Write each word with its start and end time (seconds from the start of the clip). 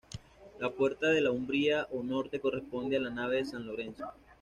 La 0.57 0.71
Puerta 0.71 1.09
de 1.09 1.21
la 1.21 1.29
Umbría 1.29 1.85
o 1.91 2.01
Norte 2.01 2.39
corresponde 2.39 2.97
a 2.97 3.01
la 3.01 3.11
nave 3.11 3.35
de 3.37 3.45
San 3.45 3.67
Lorenzo. 3.67 4.07